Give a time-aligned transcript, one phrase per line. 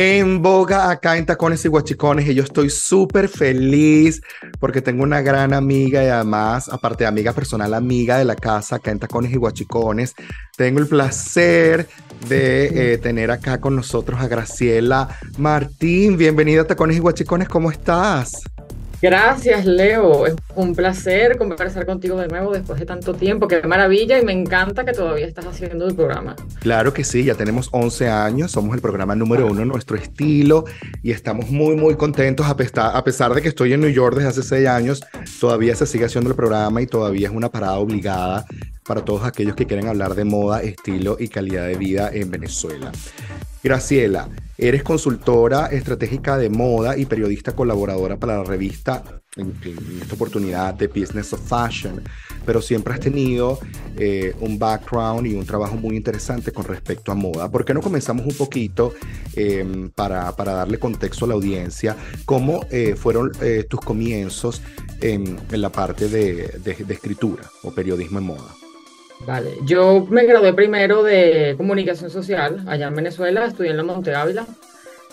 [0.00, 4.22] en boga acá en Tacones y Guachicones y yo estoy súper feliz
[4.60, 8.76] porque tengo una gran amiga y además, aparte de amiga personal, amiga de la casa
[8.76, 10.14] acá en Tacones y Guachicones,
[10.56, 11.88] tengo el placer
[12.28, 16.16] de eh, tener acá con nosotros a Graciela Martín.
[16.16, 18.44] Bienvenida a Tacones y Guachicones, ¿cómo estás?
[19.00, 20.26] Gracias, Leo.
[20.26, 23.46] Es un placer conversar contigo de nuevo después de tanto tiempo.
[23.46, 26.34] Qué maravilla y me encanta que todavía estás haciendo el programa.
[26.60, 30.64] Claro que sí, ya tenemos 11 años, somos el programa número uno en nuestro estilo
[31.02, 34.42] y estamos muy, muy contentos a pesar, de que estoy en New York desde hace
[34.42, 35.04] 6 años,
[35.40, 38.46] todavía se sigue haciendo el programa y todavía es una parada obligada
[38.88, 42.90] para todos aquellos que quieren hablar de moda, estilo y calidad de vida en Venezuela.
[43.62, 49.02] Graciela, eres consultora estratégica de moda y periodista colaboradora para la revista,
[49.36, 49.54] en,
[50.00, 52.02] esta oportunidad, de Business of Fashion,
[52.46, 53.58] pero siempre has tenido
[53.98, 57.50] eh, un background y un trabajo muy interesante con respecto a moda.
[57.50, 58.94] ¿Por qué no comenzamos un poquito
[59.34, 61.94] em, para, para, darle contexto a la audiencia?
[62.24, 64.62] ¿Cómo eh, fueron eh, tus comienzos
[65.02, 68.54] en, en la parte de, de, de escritura o periodismo en moda?
[69.26, 74.14] Vale, yo me gradué primero de comunicación social allá en Venezuela, estudié en la Monte
[74.14, 74.46] Ávila.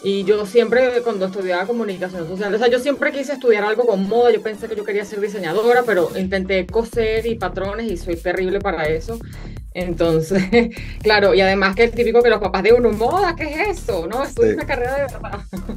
[0.04, 4.08] Y yo siempre, cuando estudiaba comunicación social, o sea, yo siempre quise estudiar algo con
[4.08, 4.32] moda.
[4.32, 8.60] Yo pensé que yo quería ser diseñadora, pero intenté coser y patrones y soy terrible
[8.60, 9.18] para eso.
[9.74, 10.44] Entonces,
[11.02, 14.08] claro, y además que el típico que los papás de uno, moda, ¿qué es eso?
[14.08, 15.40] No, esto es una carrera de verdad.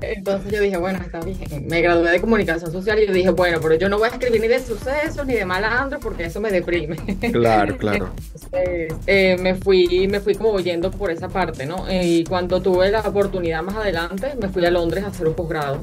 [0.00, 1.38] Entonces yo dije, bueno, está bien.
[1.68, 4.40] Me gradué de comunicación social y yo dije, bueno, pero yo no voy a escribir
[4.40, 6.96] ni de sucesos ni de malandro porque eso me deprime.
[7.32, 8.12] Claro, claro.
[8.34, 11.86] Entonces, eh, me fui, me fui como yendo por esa parte, ¿no?
[11.90, 15.82] Y cuando tuve la oportunidad más adelante, me fui a Londres a hacer un posgrado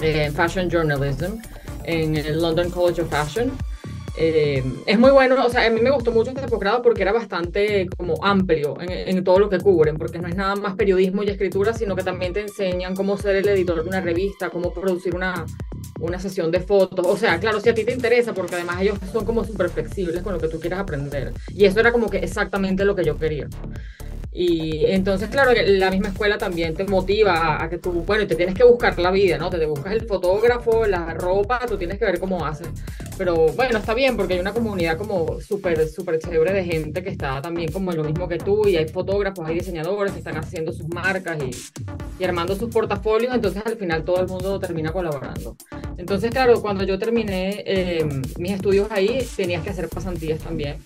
[0.00, 1.36] en Fashion Journalism
[1.84, 3.52] en el London College of Fashion.
[4.16, 7.12] Eh, es muy bueno, o sea, a mí me gustó mucho este posgrado porque era
[7.12, 11.24] bastante como amplio en, en, todo lo que cubren, porque no es nada más periodismo
[11.24, 14.72] y escritura, sino que también te enseñan cómo ser el editor de una revista, cómo
[14.72, 15.44] producir una,
[15.98, 18.98] una sesión de fotos, o sea, claro, si a ti te interesa, porque además ellos
[19.12, 22.18] son como súper flexibles con lo que tú quieras aprender, y eso era como que
[22.18, 23.48] exactamente lo que yo quería.
[24.36, 28.56] Y entonces, claro, la misma escuela también te motiva a, que tú, bueno, te tienes
[28.56, 29.48] que buscar la vida, ¿no?
[29.48, 32.66] Te, te, buscas el fotógrafo, la ropa, tú tienes que ver cómo haces.
[33.16, 37.10] Pero bueno, está bien porque hay una comunidad como súper, súper chévere de gente que
[37.10, 40.36] está también como en lo mismo que tú y hay fotógrafos, hay diseñadores que están
[40.36, 41.50] haciendo sus marcas y,
[42.20, 45.56] y armando sus portafolios, entonces al final todo el mundo termina colaborando.
[45.96, 48.04] Entonces, claro, cuando yo terminé eh,
[48.38, 50.78] mis estudios ahí, tenías que hacer pasantías también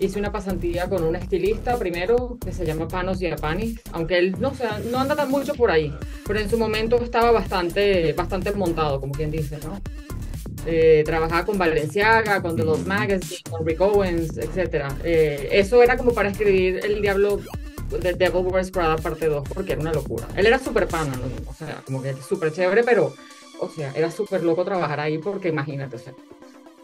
[0.00, 4.54] hice una pasantía con un estilista primero que se llama Panos Giapani, aunque él no,
[4.54, 5.94] sea, no anda tan mucho por ahí,
[6.26, 9.80] pero en su momento estaba bastante, bastante montado, como quien dice, ¿no?
[10.66, 14.92] Eh, trabajaba con Valenciaga, con The Lost Magazine, con Rick Owens, etc.
[15.04, 17.40] Eh, eso era como para escribir El Diablo
[17.90, 20.26] de Devil Wears Prada parte 2, porque era una locura.
[20.36, 21.50] Él era súper pana, ¿no?
[21.50, 23.14] o sea, como que súper chévere, pero,
[23.60, 26.12] o sea, era súper loco trabajar ahí porque imagínate, o sea,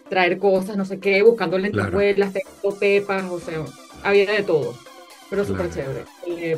[0.08, 2.76] traer cosas, no sé qué, buscando lentejuelas, claro.
[2.78, 3.64] pepas, o sea,
[4.02, 4.74] había de todo,
[5.30, 6.04] pero súper chévere.
[6.26, 6.56] Eh,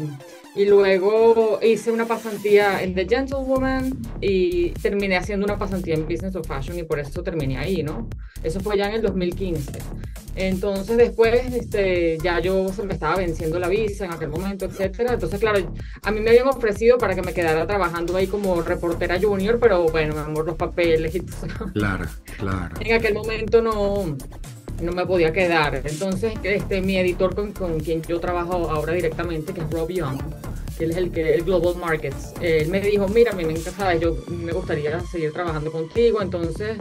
[0.54, 6.34] y luego hice una pasantía en The Gentlewoman y terminé haciendo una pasantía en Business
[6.34, 8.08] of Fashion y por eso terminé ahí, ¿no?
[8.42, 9.78] Eso fue ya en el 2015.
[10.38, 15.14] Entonces después este, ya yo se me estaba venciendo la visa en aquel momento, etcétera.
[15.14, 19.20] Entonces, claro, a mí me habían ofrecido para que me quedara trabajando ahí como reportera
[19.20, 21.72] junior, pero bueno, mi amor, los papeles y todo.
[21.72, 22.04] Claro,
[22.36, 22.76] claro.
[22.80, 24.16] En aquel momento no,
[24.80, 25.82] no me podía quedar.
[25.84, 30.20] Entonces, este, mi editor con, con quien yo trabajo ahora directamente, que es Rob Young,
[30.76, 34.16] que él es el que el Global Markets, él me dijo, mira, me encanta, yo
[34.28, 36.78] me gustaría seguir trabajando contigo, entonces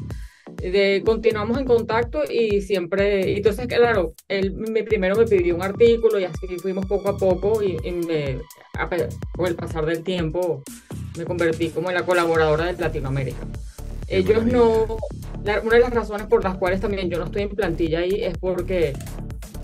[0.56, 6.19] de, continuamos en contacto y siempre, entonces claro, él me, primero me pidió un artículo
[6.19, 8.40] y así fuimos poco a poco y, y me,
[8.78, 8.90] a,
[9.35, 10.64] con el pasar del tiempo
[11.18, 13.46] me convertí como en la colaboradora de Latinoamérica.
[14.08, 14.97] Ellos no,
[15.43, 18.23] la, una de las razones por las cuales también yo no estoy en plantilla ahí
[18.23, 18.93] es porque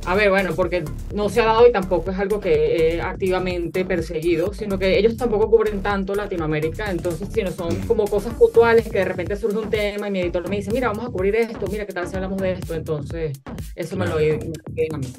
[0.06, 3.86] a ver, bueno, porque no se ha dado y tampoco es algo que he activamente
[3.86, 8.90] perseguido, sino que ellos tampoco cubren tanto Latinoamérica, entonces si no son como cosas puntuales
[8.90, 11.36] que de repente surge un tema y mi editor me dice, mira, vamos a cubrir
[11.36, 12.74] esto, mira, ¿qué tal si hablamos de esto?
[12.76, 13.40] Entonces,
[13.76, 15.14] eso me lo a mí.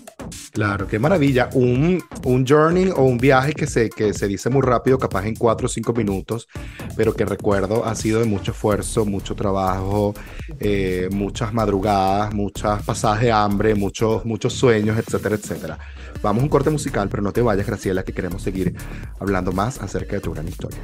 [0.53, 1.51] Claro, qué maravilla.
[1.55, 5.35] Un, un journey o un viaje que se, que se dice muy rápido, capaz en
[5.35, 6.49] cuatro o cinco minutos,
[6.97, 10.15] pero que recuerdo ha sido de mucho esfuerzo, mucho trabajo,
[10.61, 15.79] eh, muchas madrugadas, muchas pasadas de hambre, muchos, muchos sueños etcétera, etcétera.
[16.23, 18.75] Vamos a un corte musical, pero no te vayas, Graciela, que queremos seguir
[19.19, 20.81] hablando más acerca de tu gran historia.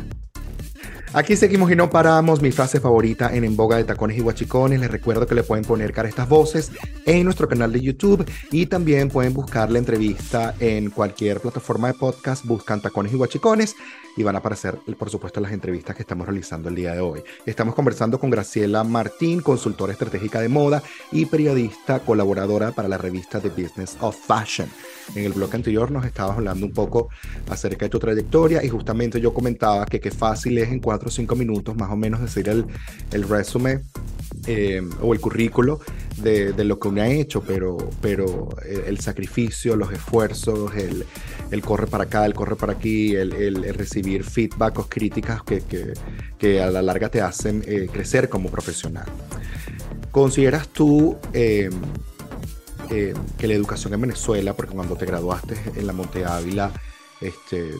[1.12, 2.40] Aquí seguimos y no paramos.
[2.40, 4.80] Mi frase favorita en En Boga de Tacones y Guachicones.
[4.80, 6.70] Les recuerdo que le pueden poner cara a estas voces
[7.04, 11.94] en nuestro canal de YouTube y también pueden buscar la entrevista en cualquier plataforma de
[11.94, 12.44] podcast.
[12.44, 13.74] Buscan Tacones y Guachicones
[14.16, 17.22] y van a aparecer, por supuesto, las entrevistas que estamos realizando el día de hoy.
[17.46, 23.40] Estamos conversando con Graciela Martín, consultora estratégica de moda y periodista colaboradora para la revista
[23.40, 24.68] The Business of Fashion.
[25.14, 27.08] En el blog anterior nos estabas hablando un poco
[27.48, 31.10] acerca de tu trayectoria y justamente yo comentaba que qué fácil es en cuatro o
[31.10, 32.66] cinco minutos más o menos decir el,
[33.12, 33.82] el resumen
[34.46, 35.80] eh, o el currículo
[36.16, 41.04] de, de, lo que uno ha hecho, pero, pero el, sacrificio, los esfuerzos, el,
[41.50, 45.62] el, corre para acá, el corre para aquí, el, el recibir feedback o críticas que,
[46.38, 49.06] que, a la larga te hacen eh, crecer como profesional.
[50.10, 51.70] ¿Consideras tú eh,
[52.90, 56.72] eh, que la educación en Venezuela, porque cuando te graduaste en la Monte Ávila,
[57.20, 57.74] este,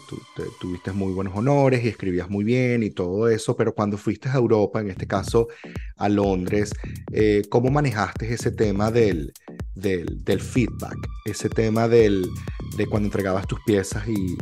[0.60, 4.34] tuviste muy buenos honores y escribías muy bien y todo eso, pero cuando fuiste a
[4.34, 5.48] Europa, en este caso
[5.96, 6.72] a Londres,
[7.10, 9.32] eh, ¿cómo manejaste ese tema del,
[9.74, 10.96] del, feedback?
[11.24, 12.28] Ese tema del,
[12.76, 14.36] de cuando entregabas tus piezas y,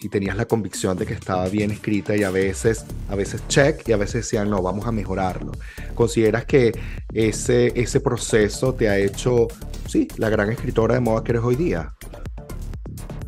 [0.00, 3.86] y, tenías la convicción de que estaba bien escrita y a veces, a veces check
[3.88, 5.52] y a veces decían, no, vamos a mejorarlo.
[5.94, 6.72] ¿Consideras que
[7.12, 9.46] ese, ese proceso te ha hecho,
[9.86, 11.94] sí, la gran escritora de moda que eres hoy día?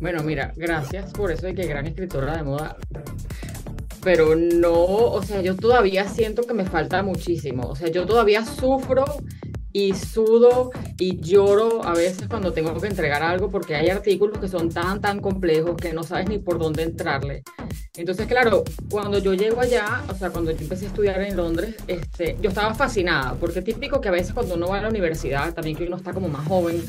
[0.01, 2.75] Bueno, mira, gracias por eso de que gran escritora de moda.
[4.03, 7.69] Pero no, o sea, yo todavía siento que me falta muchísimo.
[7.69, 9.05] O sea, yo todavía sufro
[9.73, 14.47] y sudo y lloro a veces cuando tengo que entregar algo porque hay artículos que
[14.47, 17.43] son tan, tan complejos que no sabes ni por dónde entrarle.
[17.95, 21.75] Entonces, claro, cuando yo llego allá, o sea, cuando yo empecé a estudiar en Londres,
[21.87, 25.53] este, yo estaba fascinada, porque típico que a veces cuando uno va a la universidad,
[25.53, 26.83] también que uno está como más joven,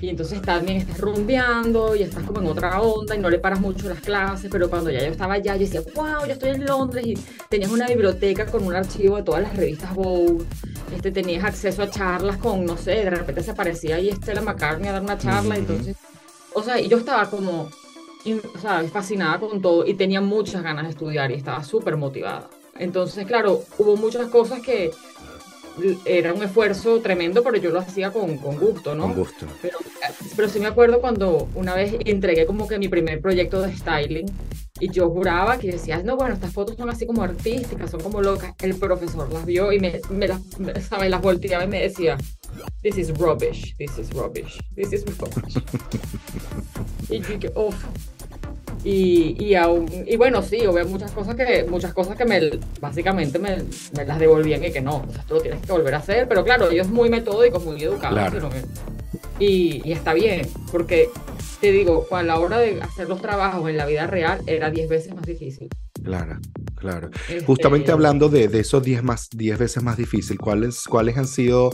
[0.00, 3.60] y entonces también estás rumbeando y estás como en otra onda y no le paras
[3.60, 6.66] mucho las clases, pero cuando ya yo estaba allá, yo decía, wow, yo estoy en
[6.66, 7.14] Londres y
[7.48, 10.44] tenías una biblioteca con un archivo de todas las revistas Vogue,
[10.94, 14.88] este, tenías acceso a charlas con, no sé, de repente se aparecía ahí Estela McCartney
[14.88, 15.96] a dar una charla, entonces,
[16.54, 17.68] o sea, y yo estaba como,
[18.54, 22.48] o sea, fascinada con todo y tenía muchas ganas de estudiar y estaba súper motivada.
[22.78, 24.90] Entonces, claro, hubo muchas cosas que
[26.04, 29.04] era un esfuerzo tremendo, pero yo lo hacía con, con gusto, ¿no?
[29.04, 29.46] Con gusto.
[29.62, 29.78] Pero,
[30.36, 34.26] pero sí me acuerdo cuando una vez entregué como que mi primer proyecto de styling
[34.80, 38.22] y yo juraba que decía, no, bueno, estas fotos son así como artísticas, son como
[38.22, 38.54] locas.
[38.62, 40.40] El profesor las vio y me, me las,
[40.88, 41.10] ¿sabes?
[41.10, 42.16] las volteaba y me decía,
[42.82, 45.56] this is rubbish, this is rubbish, this is rubbish.
[47.08, 47.84] y yo dije, uff.
[48.90, 52.40] Y, y, aún, y bueno, sí, hubo muchas cosas que, muchas cosas que me,
[52.80, 53.58] básicamente me,
[53.94, 56.26] me las devolvían y que no, o sea, esto lo tienes que volver a hacer,
[56.26, 58.32] pero claro, ellos muy metódicos, muy educados,
[59.38, 61.10] y, y, está bien, porque
[61.60, 64.88] te digo, a la hora de hacer los trabajos en la vida real era 10
[64.88, 65.68] veces más difícil.
[66.02, 66.38] Claro,
[66.76, 67.10] claro.
[67.28, 71.26] Este, Justamente hablando de, de esos 10 más, diez veces más difícil, ¿cuáles, cuáles han
[71.26, 71.70] sido,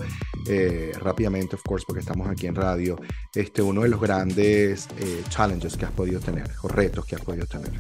[0.49, 2.97] eh, rápidamente, of course, porque estamos aquí en radio,
[3.35, 7.23] este, uno de los grandes eh, challenges que has podido tener, o retos que has
[7.23, 7.71] podido tener?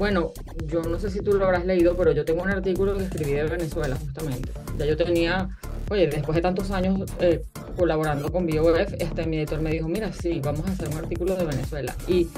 [0.00, 0.32] Bueno,
[0.66, 3.32] yo no sé si tú lo habrás leído, pero yo tengo un artículo que escribí
[3.32, 4.50] de Venezuela, justamente.
[4.78, 5.50] Ya yo tenía,
[5.90, 7.42] oye, después de tantos años eh,
[7.76, 11.36] colaborando con BioF, este, mi editor me dijo, mira, sí, vamos a hacer un artículo
[11.36, 11.94] de Venezuela.
[12.08, 12.28] Y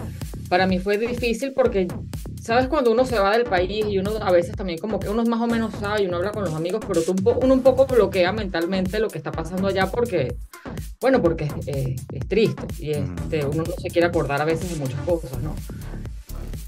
[0.49, 1.87] para mí fue difícil porque,
[2.43, 2.67] ¿sabes?
[2.67, 5.41] Cuando uno se va del país y uno a veces también como que uno más
[5.41, 8.33] o menos sabe y uno habla con los amigos, pero tú, uno un poco bloquea
[8.33, 10.35] mentalmente lo que está pasando allá porque,
[11.01, 14.77] bueno, porque es, es triste y este, uno no se quiere acordar a veces de
[14.77, 15.55] muchas cosas, ¿no?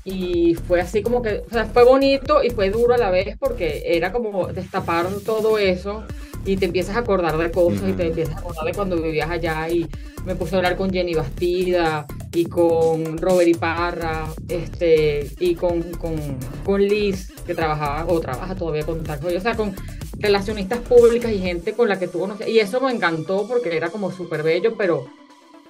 [0.04, 3.38] y fue así como que, o sea, fue bonito y fue duro a la vez
[3.38, 6.04] porque era como destapar todo eso
[6.44, 9.30] y te empiezas a acordar de cosas y te empiezas a acordar de cuando vivías
[9.30, 9.86] allá y
[10.24, 16.16] me puse a hablar con Jenny Bastida y con Robert Iparra este, y con, con,
[16.64, 19.74] con Liz que trabajaba o trabaja todavía con o sea, con
[20.18, 23.90] relacionistas públicas y gente con la que tú conoces y eso me encantó porque era
[23.90, 25.06] como súper bello, pero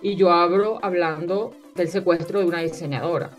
[0.03, 3.31] y yo abro hablando del secuestro de una diseñadora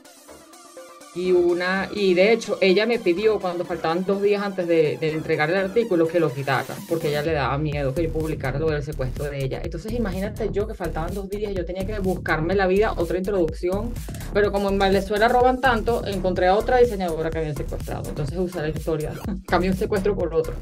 [1.15, 5.49] y una y de hecho ella me pidió cuando faltaban dos días antes de, entregar
[5.49, 8.83] el artículo que lo quitara porque ella le daba miedo que yo publicara lo del
[8.83, 9.61] secuestro de ella.
[9.63, 13.93] Entonces imagínate yo que faltaban dos días yo tenía que buscarme la vida otra introducción.
[14.33, 18.09] Pero como en Venezuela roban tanto encontré a otra diseñadora que había secuestrado.
[18.09, 19.13] Entonces usé la historia.
[19.47, 20.53] Cambié un secuestro por otro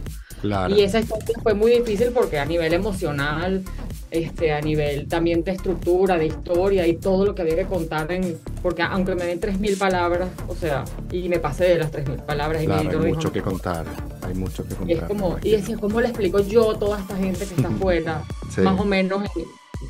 [0.69, 3.63] y esa historia fue muy difícil porque a nivel emocional
[4.13, 8.11] este, a nivel también de estructura, de historia y todo lo que había que contar,
[8.11, 12.23] en, porque aunque me den 3.000 palabras, o sea, y me pasé de las 3.000
[12.23, 12.61] palabras.
[12.61, 13.87] y hay mucho que contar,
[14.21, 14.95] hay mucho que contar.
[14.95, 17.67] Y, es como, y decía, ¿cómo le explico yo a toda esta gente que está
[17.75, 18.23] afuera?
[18.61, 19.23] Más o menos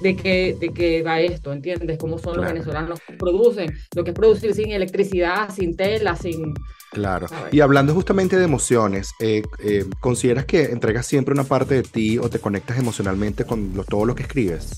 [0.01, 1.97] de qué, de qué va esto, ¿entiendes?
[1.97, 6.53] Cómo son los venezolanos que producen, lo que es producir sin electricidad, sin tela, sin...
[6.93, 7.27] Claro.
[7.51, 12.17] Y hablando justamente de emociones, eh, eh, ¿consideras que entregas siempre una parte de ti
[12.17, 14.77] o te conectas emocionalmente con todo lo que escribes?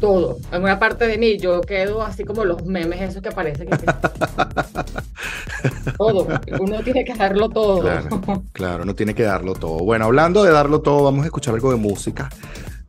[0.00, 0.38] Todo.
[0.52, 3.68] En una parte de mí yo quedo así como los memes esos que aparecen.
[5.98, 6.26] todo.
[6.58, 7.80] Uno tiene que darlo todo.
[7.80, 9.78] Claro, claro, uno tiene que darlo todo.
[9.78, 12.28] Bueno, hablando de darlo todo, vamos a escuchar algo de música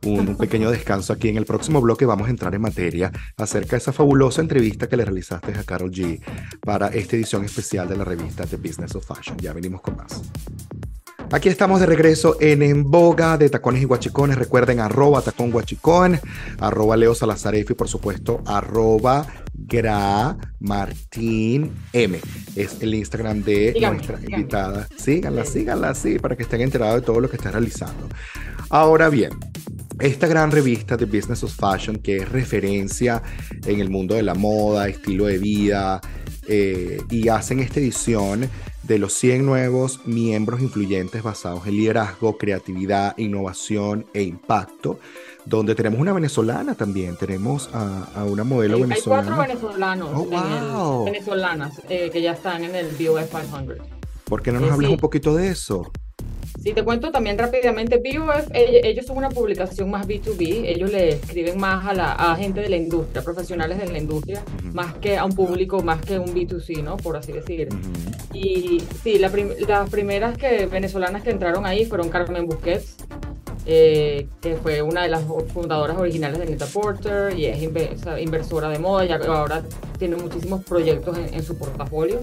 [0.04, 1.28] un, pequeño descanso aquí.
[1.28, 4.96] En el próximo bloque vamos a entrar en materia acerca de esa fabulosa entrevista que
[4.96, 6.20] le realizaste a Carol G
[6.60, 9.36] para esta edición especial de la revista The Business of Fashion.
[9.38, 10.22] Ya venimos con más.
[11.32, 14.38] Aquí estamos de regreso en En Boga de Tacones y Guachicones.
[14.38, 16.20] Recuerden, arroba tacón guachicón,
[16.60, 22.20] arroba Leo Salazarefi, por supuesto, arroba Gra Martín M.
[22.54, 24.86] Es el Instagram de nuestra invitada.
[24.96, 28.08] Síganla, síganla, sí, para que estén enterados de todo lo que está realizando.
[28.70, 29.30] Ahora bien,
[29.98, 33.22] esta gran revista de Business of Fashion, que es referencia
[33.64, 36.00] en el mundo de la moda, estilo de vida,
[36.48, 38.48] eh, y hacen esta edición
[38.82, 45.00] de los 100 nuevos miembros influyentes basados en liderazgo, creatividad, innovación e impacto,
[45.44, 49.22] donde tenemos una venezolana también, tenemos a, una modelo venezolana.
[49.22, 53.78] Hay cuatro venezolanos, oh, venezolanas eh, que ya están en el BOF 500.
[54.24, 55.90] ¿Por qué no nos hablas un poquito de eso?
[56.66, 61.60] Sí, te cuento también rápidamente, BOF, ellos son una publicación más B2B, ellos le escriben
[61.60, 64.42] más a la gente de la industria, profesionales de la industria,
[64.72, 66.96] más que a un público, más que un B2C, ¿no?
[66.96, 67.68] Por así decir.
[68.34, 69.30] Y sí, las
[69.90, 72.96] primeras que, venezolanas que entraron ahí fueron Carmen Busquets,
[73.64, 75.22] eh, que fue una de las
[75.54, 79.62] fundadoras originales de Neta Porter y es inversora de moda y ahora
[80.00, 82.18] tiene muchísimos proyectos en su portafolio.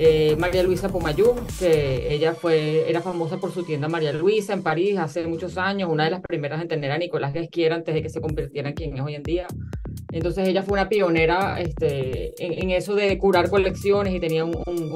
[0.00, 4.62] Eh, María Luisa Pomayú, que ella fue, era famosa por su tienda María Luisa en
[4.62, 8.02] París hace muchos años, una de las primeras en tener a Nicolás Guesquiera antes de
[8.02, 9.48] que se convirtiera en quien es hoy en día.
[10.12, 14.54] Entonces ella fue una pionera este, en, eso de curar colecciones y tenía un,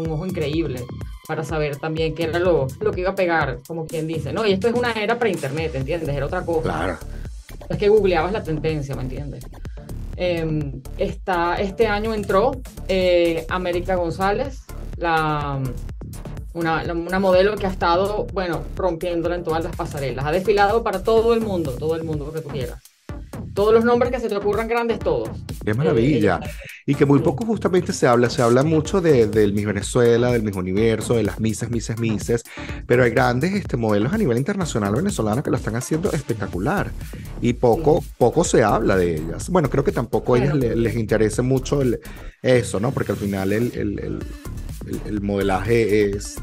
[0.09, 0.81] ojo increíble
[1.27, 4.33] para saber también qué era lo, lo, que iba a pegar, como quien dice.
[4.33, 6.09] No, y esto es una era pre-internet, ¿entiendes?
[6.09, 6.63] Era otra cosa.
[6.63, 6.99] Claro.
[7.69, 9.45] Es que googleabas la tendencia, ¿me entiendes?
[10.17, 12.53] Eh, este año entró
[12.89, 14.63] eh, América González,
[15.03, 15.61] la,
[16.55, 20.25] una, una, modelo que ha estado, bueno, rompiéndola en todas las pasarelas.
[20.25, 22.81] Ha desfilado para todo el mundo, todo el mundo que tú quieras.
[23.55, 25.29] Todos los nombres que se te ocurran grandes, todos.
[25.65, 26.41] Qué maravilla.
[26.87, 30.43] y que muy poco justamente se habla, se habla mucho de, del Miss Venezuela, del
[30.43, 32.45] Miss Universo, de las Mises, Mises, Mises,
[32.87, 36.91] pero hay grandes este, modelos a nivel internacional venezolano que lo están haciendo espectacular
[37.43, 39.51] y poco, poco se habla de ellas.
[39.51, 42.01] Bueno, creo que tampoco a ellas les, interesa mucho el,
[42.43, 42.91] eso, ¿no?
[42.91, 44.19] Porque al final el, el el,
[45.21, 46.37] modelaje es,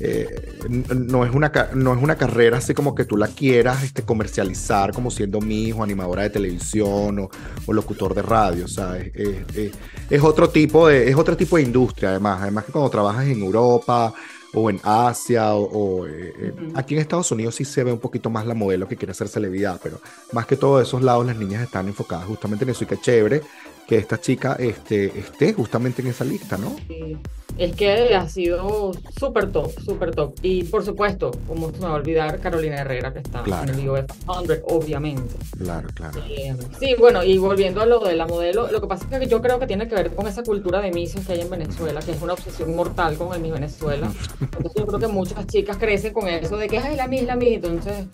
[0.00, 0.26] eh,
[0.68, 4.92] no, es una, no es una carrera así como que tú la quieras este, comercializar
[4.92, 10.50] como siendo mi hijo, animadora de televisión o, locutor de radio, o sea, es, otro
[10.50, 14.12] tipo de, es otro tipo de industria además, además que cuando trabajas en Europa
[14.52, 18.30] o en Asia o, eh, eh, aquí en Estados Unidos sí se ve un poquito
[18.30, 20.00] más la modelo que quiere hacer celebridad, pero
[20.32, 23.42] más que todos esos lados las niñas están enfocadas justamente en eso y qué chévere
[23.86, 26.76] que esta chica este, esté justamente en esa lista, ¿no?
[26.88, 27.16] Sí.
[27.56, 30.34] Es que ha sido súper top, súper top.
[30.42, 33.88] Y por supuesto, como se me va a olvidar, Carolina Herrera, que está en el
[33.88, 34.10] UF
[34.44, 35.34] 100, obviamente.
[35.56, 36.20] Claro, claro.
[36.28, 39.26] Eh, sí, bueno, y volviendo a lo de la modelo, lo que pasa es que
[39.28, 42.00] yo creo que tiene que ver con esa cultura de mises que hay en Venezuela,
[42.00, 44.12] que es una obsesión mortal con el Miss Venezuela.
[44.40, 47.34] Entonces yo creo que muchas chicas crecen con eso de que, ay, la Miss, la.
[47.34, 48.06] Entonces,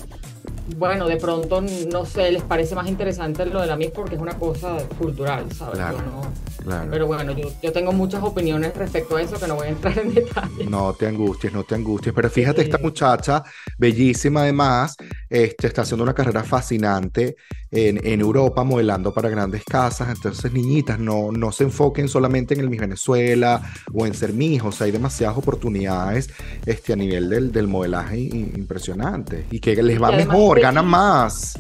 [0.77, 1.63] bueno, de pronto,
[1.93, 5.51] no sé, les parece más interesante lo de la Miss porque es una cosa cultural,
[5.53, 5.77] ¿sabes?
[5.77, 9.99] Claro, Pero bueno, yo, tengo muchas opiniones respecto a eso que no voy a entrar
[9.99, 10.67] en detalle.
[10.67, 12.15] No te angusties, no te angusties.
[12.15, 13.43] Pero fíjate, esta muchacha,
[13.79, 14.97] bellísima además,
[15.29, 17.37] este, está haciendo una carrera fascinante
[17.71, 20.09] en, en, Europa, modelando para grandes casas.
[20.09, 23.63] Entonces, niñitas, no, no se enfoquen solamente en el Miss Venezuela
[23.93, 26.31] o en ser mi O sea, hay demasiadas oportunidades
[26.67, 31.59] este, a nivel del, del modelaje impresionante y que les va mejor gana más.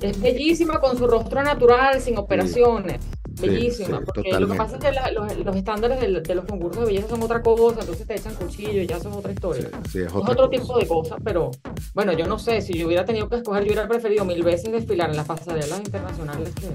[0.00, 3.00] Es bellísima con su rostro natural, sin operaciones.
[3.40, 4.00] Bellísima.
[4.00, 7.42] porque lo que pasa es que los, estándares de, los concursos de belleza son otra
[7.42, 9.68] cosa, entonces te echan cuchillo y ya son otra historia.
[9.94, 11.50] es, otro tipo de cosas, pero
[11.94, 14.72] bueno, yo no sé, si yo hubiera tenido que escoger, yo hubiera preferido mil veces
[14.72, 16.68] desfilar en las pasarelas internacionales que.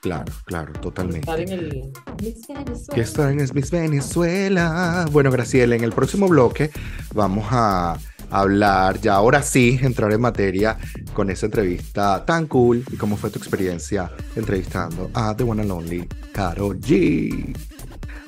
[0.00, 1.20] Claro, claro, totalmente.
[1.20, 2.94] Estar en el Miss Venezuela.
[2.94, 5.06] Que estar en el Miss Venezuela.
[5.12, 6.70] Bueno, Graciela, en el próximo bloque
[7.12, 7.98] vamos a
[8.30, 10.78] hablar, ya ahora sí, entrar en materia
[11.12, 15.70] con esa entrevista tan cool y cómo fue tu experiencia entrevistando a The One and
[15.70, 17.56] Only Karol G.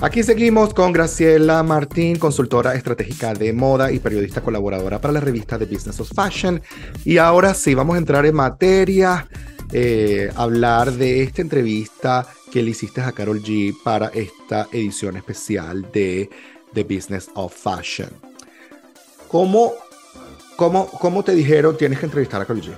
[0.01, 5.57] Aquí seguimos con Graciela Martín, consultora estratégica de moda y periodista colaboradora para la revista
[5.59, 6.61] The Business of Fashion.
[7.05, 9.29] Y ahora sí, vamos a entrar en materia
[9.73, 15.89] eh, hablar de esta entrevista que le hiciste a Carol G para esta edición especial
[15.93, 16.29] de
[16.75, 18.11] The Business of Fashion.
[19.29, 19.73] ¿Cómo,
[20.57, 22.73] cómo, cómo te dijeron tienes que entrevistar a Carol G?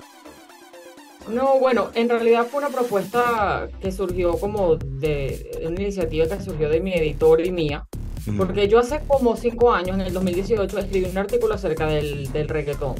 [1.28, 6.68] No, bueno, en realidad fue una propuesta que surgió como de una iniciativa que surgió
[6.68, 7.86] de mi editor y mía,
[8.36, 12.48] porque yo hace como cinco años, en el 2018, escribí un artículo acerca del, del
[12.48, 12.94] reggaetón,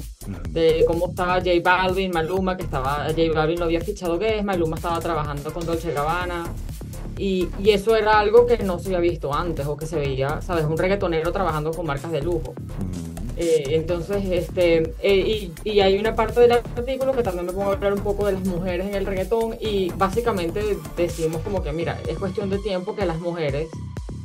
[0.51, 4.45] de cómo estaba J Balvin, Maluma, que estaba, J Balvin lo había fichado que es,
[4.45, 6.45] Maluma estaba trabajando con Dolce Gabbana,
[7.17, 10.43] y, y, eso era algo que no se había visto antes, o que se veía,
[10.43, 10.65] ¿sabes?
[10.65, 12.55] Un reggaetonero trabajando con marcas de lujo.
[13.37, 17.71] Eh, entonces, este, eh, y, y, hay una parte del artículo que también me pongo
[17.71, 20.61] a hablar un poco de las mujeres en el reggaetón y básicamente
[20.97, 23.69] decimos como que, mira, es cuestión de tiempo que a las mujeres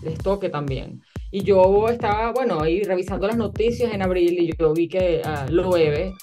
[0.03, 1.01] les toque también.
[1.31, 5.51] Y yo estaba, bueno, ahí revisando las noticias en abril y yo vi que uh,
[5.51, 6.13] Loewe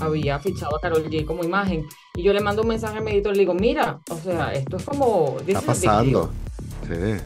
[0.00, 1.86] había fichado a Carol G como imagen.
[2.14, 4.52] Y yo le mando un mensaje a mi editor y le digo, mira, o sea,
[4.52, 5.36] esto es como...
[5.46, 6.30] Está pasando.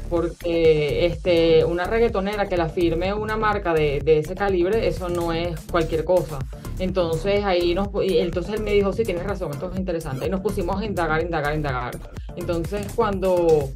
[0.09, 5.33] Porque este, una reggaetonera que la firme una marca de, de, ese calibre, eso no
[5.33, 6.39] es cualquier cosa.
[6.79, 10.27] Entonces ahí nos, entonces él me dijo, sí, tienes razón, esto es interesante.
[10.27, 11.99] Y nos pusimos a indagar, indagar, indagar.
[12.37, 13.71] Entonces cuando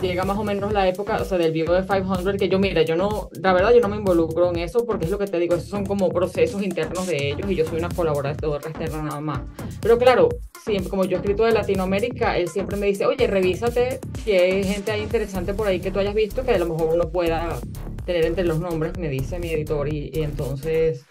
[0.00, 2.82] llega más o menos la época, o sea, del vivo de 500, que yo, mira,
[2.82, 5.38] yo no, la verdad yo no me involucro en eso porque es lo que te
[5.38, 9.20] digo, esos son como procesos internos de ellos y yo soy una colaboradora externa nada
[9.20, 9.40] más.
[9.80, 10.28] Pero claro,
[10.64, 14.64] siempre, como yo he escrito de Latinoamérica, él siempre me dice, oye, revísate si hay
[14.64, 17.58] gente ahí interesante por ahí que tú hayas visto que a lo mejor uno pueda
[18.04, 21.04] tener entre los nombres, me dice mi editor, y, y entonces...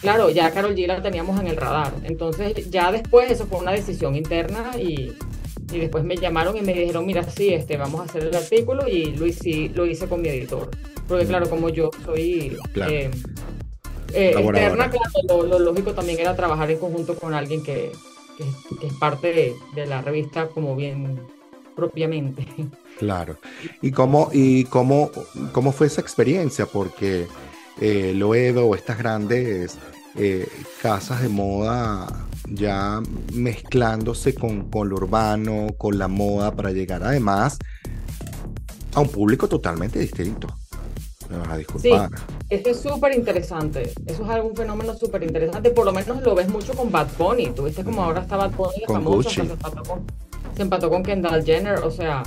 [0.00, 1.94] Claro, ya Carol G la teníamos en el radar.
[2.02, 5.14] Entonces, ya después eso fue una decisión interna y,
[5.72, 8.88] y después me llamaron y me dijeron, mira, sí, este, vamos a hacer el artículo
[8.88, 10.70] y lo hice, lo hice con mi editor.
[11.08, 13.10] Porque claro, como yo soy eh,
[14.12, 17.92] eh, externa, claro, lo, lógico también era trabajar en conjunto con alguien que,
[18.38, 21.20] que, es parte de, la revista como bien
[21.76, 22.46] propiamente.
[22.98, 23.36] Claro.
[23.82, 25.10] ¿Y cómo, y cómo,
[25.50, 26.66] cómo fue esa experiencia?
[26.66, 27.26] Porque
[27.80, 29.78] eh, Loedo o estas grandes
[30.16, 30.48] eh,
[30.80, 32.06] casas de moda
[32.48, 33.02] ya
[33.32, 37.58] mezclándose con, con, lo urbano, con la moda, para llegar además
[38.94, 40.48] a un público totalmente distinto.
[41.30, 42.10] Me vas a disculpar.
[42.10, 42.16] Sí,
[42.50, 43.92] eso es súper interesante.
[44.06, 45.70] Eso es algún fenómeno súper interesante.
[45.70, 47.50] Por lo menos lo ves mucho con Bad Bunny.
[47.50, 50.04] Tú viste como ahora está Bad Bunny, con famoso, se empató con,
[50.54, 51.78] se empató con Kendall Jenner.
[51.78, 52.22] O sea,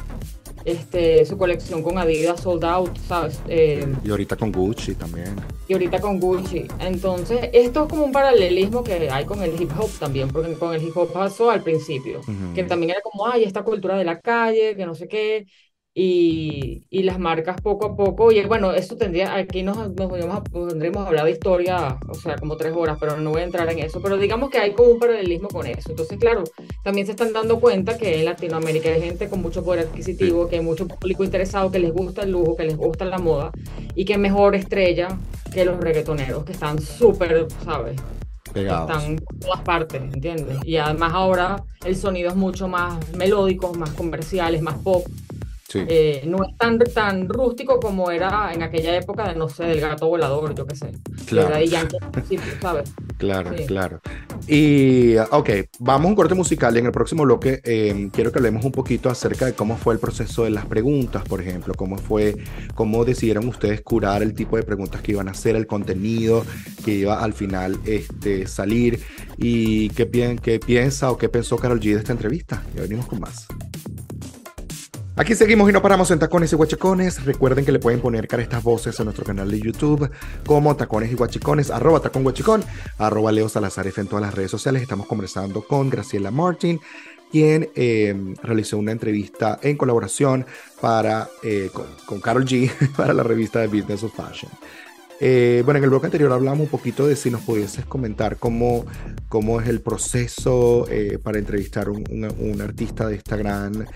[0.64, 3.42] este, su colección con Adidas sold out, ¿sabes?
[3.48, 5.36] Eh, y ahorita con Gucci también.
[5.68, 6.68] Y ahorita con Gucci.
[6.80, 10.74] Entonces, esto es como un paralelismo que hay con el hip hop también, porque con
[10.74, 12.22] el hip hop pasó al principio,
[12.54, 15.46] que también era como, ay, esta cultura de la calle, que no sé qué,
[16.00, 21.04] y, y, las marcas poco a poco, y bueno, eso tendría, aquí nos, nos tendríamos
[21.04, 23.80] a hablar de historia, o sea, como tres horas, pero no voy a entrar en
[23.80, 25.90] eso, pero digamos que hay como un paralelismo con eso.
[25.90, 26.44] Entonces, claro,
[26.84, 30.58] también se están dando cuenta que en Latinoamérica hay gente con mucho poder adquisitivo, que
[30.58, 33.50] hay mucho público interesado, que les gusta el lujo, que les gusta la moda,
[33.96, 35.08] y que mejor estrella
[35.52, 38.00] que los reggaetoneros, que están súper, ¿sabes?
[38.54, 38.92] Pegados.
[38.92, 40.60] Están en todas partes, ¿entiendes?
[40.64, 45.04] Y además ahora el sonido es mucho más melódico, más comercial, es más pop.
[45.74, 49.82] Eh, no es tan, tan rústico como era en aquella época de, no sé, del
[49.82, 50.92] gato volador, yo qué sé.
[51.26, 51.54] Claro.
[52.62, 52.94] ¿sabes?
[53.18, 54.02] Claro, claro.
[54.48, 55.50] Y, ok,
[55.80, 58.72] vamos a un corte musical y en el próximo bloque eh, quiero que hablemos un
[58.72, 62.36] poquito acerca de cómo fue el proceso de las preguntas, por ejemplo, cómo fue,
[62.76, 66.46] cómo decidieron ustedes curar el tipo de preguntas que iban a hacer, el contenido
[66.86, 69.02] que iba al final este, salir
[69.38, 72.64] y qué, qué piensa o qué pensó Carol G de esta entrevista.
[72.76, 73.48] Ya venimos con más.
[75.18, 77.26] Aquí seguimos y no paramos en Tacones y Guachicones.
[77.26, 80.12] Recuerden que le pueden poner cara a estas voces en nuestro canal de YouTube
[80.46, 82.64] como Tacones y Guachicones, arroba Tacón Guachicón,
[83.00, 84.84] arroba Leo Salazar en todas las redes sociales.
[84.84, 86.80] Estamos conversando con Graciela Martin,
[87.32, 90.46] quien eh, realizó una entrevista en colaboración
[90.80, 94.52] para, eh, con, con Carol G para la revista de Business of Fashion.
[95.20, 98.86] Eh, bueno, en el bloque anterior hablamos un poquito de si nos pudieses comentar cómo,
[99.30, 102.04] cómo es el proceso eh, para entrevistar un,
[102.40, 103.88] un, artista de, esta gran,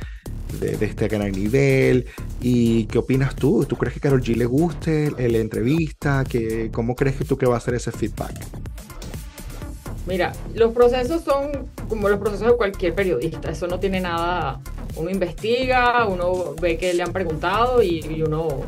[0.60, 2.08] de, este gran nivel
[2.42, 3.66] y qué opinas tú.
[3.66, 6.24] ¿Tú crees que Carol G le guste la entrevista?
[6.28, 8.40] ¿Qué, ¿Cómo crees que tú que va a ser ese feedback?
[10.08, 13.52] Mira, los procesos son como los procesos de cualquier periodista.
[13.52, 14.60] Eso no tiene nada.
[14.96, 18.66] Uno investiga, uno ve que le han preguntado y, y uno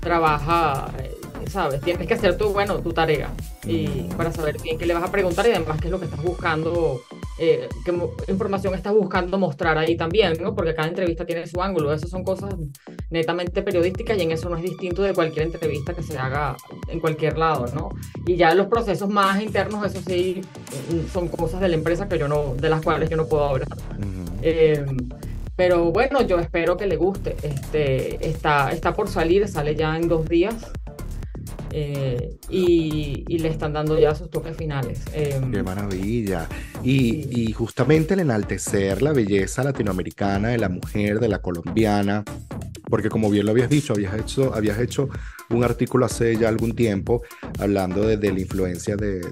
[0.00, 1.11] trabaja eh,
[1.48, 1.80] ¿sabes?
[1.80, 3.30] Tienes que hacer tu, bueno, tu tarea
[3.64, 6.06] y para saber bien qué le vas a preguntar y además qué es lo que
[6.06, 7.00] estás buscando,
[7.38, 7.92] eh, qué
[8.28, 10.54] información estás buscando mostrar ahí también, ¿no?
[10.54, 11.92] Porque cada entrevista tiene su ángulo.
[11.92, 12.54] Esas son cosas
[13.10, 16.56] netamente periodísticas y en eso no es distinto de cualquier entrevista que se haga
[16.88, 17.90] en cualquier lado, ¿no?
[18.26, 20.42] Y ya los procesos más internos, eso sí,
[21.12, 23.68] son cosas de la empresa que yo no, de las cuales yo no puedo hablar.
[24.42, 24.96] Em,
[25.56, 27.36] pero bueno, yo espero que le guste.
[27.42, 30.72] Este, está, está por salir, sale ya en dos días.
[31.72, 35.02] Eh, y, le están dando ya sus toques finales.
[35.12, 36.48] Em, Qué maravilla.
[36.84, 42.24] Y, y, justamente el enaltecer la belleza latinoamericana de la mujer, de la colombiana,
[42.92, 45.08] porque como bien lo habías dicho, habías hecho, habías hecho
[45.48, 47.22] un artículo hace ya algún tiempo
[47.58, 49.22] hablando de, la influencia de,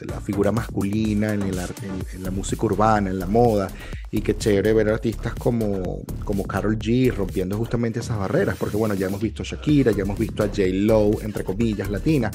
[0.00, 3.70] la, figura masculina en, el, en, la música urbana, en la moda,
[4.10, 8.94] y qué chévere ver artistas como, como Carol G rompiendo justamente esas barreras, porque bueno,
[8.94, 10.62] ya hemos visto a Shakira, ya hemos visto a J.
[10.72, 12.28] Lo, entre comillas, latina,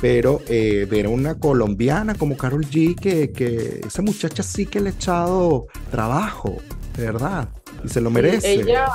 [0.00, 4.80] pero eh, ver a una colombiana como Carol G, que, que esa muchacha sí que
[4.80, 6.56] le ha echado trabajo,
[6.96, 7.50] de verdad,
[7.84, 8.54] y se lo merece.
[8.54, 8.86] ella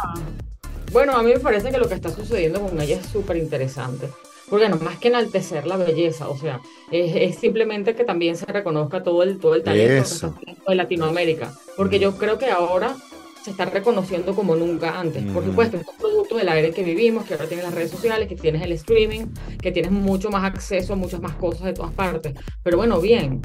[0.92, 4.10] bueno, a mí me parece que lo que está sucediendo con ella es súper interesante.
[4.50, 6.60] Porque no más que enaltecer la belleza, o sea,
[6.92, 10.36] es, simplemente que también se reconozca todo el, todo el talento
[10.68, 11.54] de Latinoamérica.
[11.78, 12.96] Porque yo creo que ahora
[13.44, 15.24] se está reconociendo como nunca antes.
[15.32, 18.28] Por supuesto, es un producto del aire que vivimos, que ahora tienes las redes sociales,
[18.28, 19.28] que tienes el streaming,
[19.62, 22.34] que tienes mucho más acceso a muchas más cosas de todas partes.
[22.64, 23.42] Pero bueno, bien,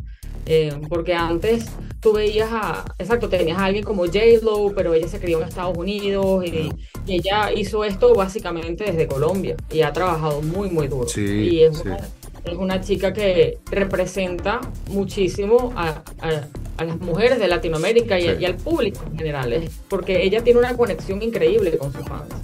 [0.46, 1.66] eh, porque antes
[2.00, 5.76] tú veías a, exacto, tenías a alguien como J-Lo, pero ella se crió en Estados
[5.76, 6.70] Unidos y,
[7.07, 11.07] ella hizo esto básicamente desde Colombia y ha trabajado muy, muy duro.
[11.16, 11.98] y es, una,
[12.44, 18.57] es, una, chica que representa muchísimo a, a, las mujeres de Latinoamérica y, y, al
[18.57, 22.35] público en general, porque ella tiene una conexión increíble con sus fans.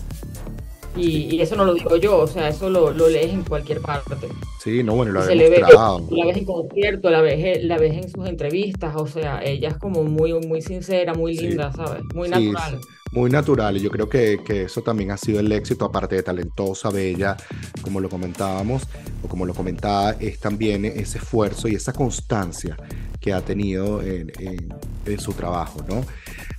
[0.97, 4.17] Y, eso no lo digo yo, o sea, eso lo, lo lees en cualquier parte.
[4.63, 6.07] Sí, no, bueno, lo se demostrado.
[6.11, 9.77] la ves en concierto, la ves, la ves en sus entrevistas, o sea, ella es
[9.79, 12.03] como muy, muy sincera, muy linda, ¿sabes?
[12.15, 12.79] Muy natural.
[13.13, 16.23] muy natural, y yo creo que, que, eso también ha sido el éxito, aparte de
[16.23, 17.37] talentosa, bella,
[17.83, 18.83] como lo comentábamos,
[19.23, 22.77] o como lo comentaba, es también ese esfuerzo y esa constancia
[23.21, 24.33] que ha tenido en,
[25.07, 26.05] en su trabajo, ¿no?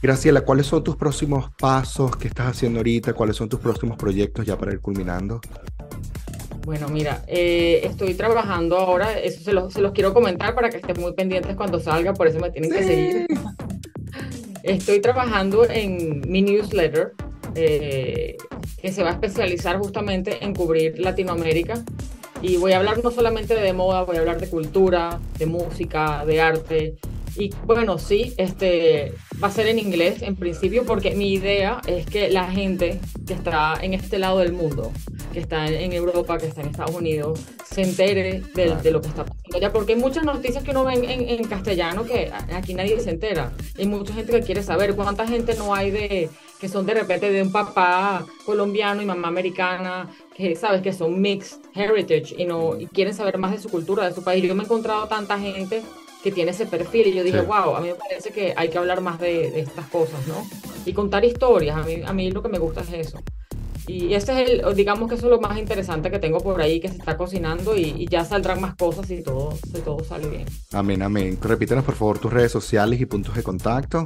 [0.02, 3.14] Graciela, ¿cuáles son tus próximos pasos que estás haciendo ahorita?
[3.14, 5.40] ¿Cuáles son tus próximos proyectos ya para ir culminando?
[6.66, 10.78] Bueno, mira, eh, estoy trabajando ahora, eso se los, se los, quiero comentar para que
[10.78, 13.28] estén muy pendientes cuando salga, por eso me tienen que seguir.
[14.64, 17.14] Estoy trabajando en mi newsletter,
[17.54, 18.38] eh,
[18.82, 21.84] que se va a especializar justamente en cubrir Latinoamérica.
[22.42, 26.26] Y voy a hablar no solamente de moda, voy a hablar de cultura, de música,
[26.26, 26.98] de arte,
[27.38, 32.06] y bueno, sí, este va a ser en inglés en principio porque mi idea es
[32.06, 34.92] que la gente que está en este lado del mundo,
[35.34, 39.26] que está en Europa, que está en Estados Unidos, se entere de, lo que está
[39.26, 39.72] pasando allá.
[39.72, 43.52] Porque hay muchas noticias que uno ve en, castellano que aquí nadie se entera.
[43.78, 47.32] Hay mucha gente que quiere saber cuánta gente no hay de que son de repente
[47.32, 52.80] de un papá colombiano y mamá americana, que sabes que son mixed heritage y no
[52.80, 54.44] y quieren saber más de su cultura, de su país.
[54.44, 55.82] Yo me he encontrado tanta gente
[56.24, 57.08] que tiene ese perfil.
[57.08, 59.88] Y yo dije, wow, a mí me parece que hay que hablar más de, estas
[59.88, 60.46] cosas, ¿no?
[60.86, 61.78] Y contar historias.
[61.78, 63.20] A mí, a mí lo que me gusta es eso.
[63.88, 66.80] Y ese es el, digamos que eso es lo más interesante que tengo por ahí,
[66.80, 70.46] que se está cocinando y, ya saldrán más cosas y todo, todo sale bien.
[70.72, 71.38] Amén, amén.
[71.42, 74.06] Repítenos por favor tus redes sociales y puntos de contacto.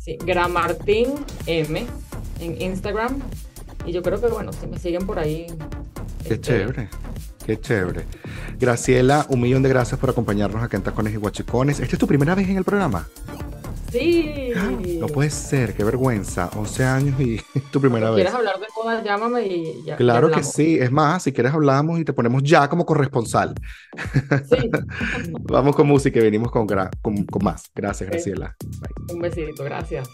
[0.00, 1.14] Sí, Gramartín
[1.46, 1.86] M
[2.40, 3.20] en Instagram.
[3.86, 5.46] Y yo creo que, bueno, si me siguen por ahí.
[6.24, 6.88] Qué este, chévere.
[7.48, 8.04] Qué chévere.
[8.60, 11.80] Graciela, un millón de gracias por acompañarnos acá en Tacones y Guachicones.
[11.80, 13.08] ¿Esta es tu primera vez en el programa?
[13.90, 14.52] Sí.
[15.00, 16.50] No puede ser, qué vergüenza.
[16.54, 17.40] 11 años y
[17.72, 18.16] tu primera vez.
[18.16, 19.02] ¿Quieres hablar de moda?
[19.02, 19.96] Llámame y ya.
[19.96, 20.76] Claro que sí.
[20.78, 23.54] Es más, si quieres hablamos y te ponemos ya como corresponsal.
[24.44, 24.70] Sí.
[25.44, 27.70] Vamos con música y venimos con, con, más.
[27.74, 28.54] Gracias, Graciela.
[29.10, 30.06] Un besito, gracias.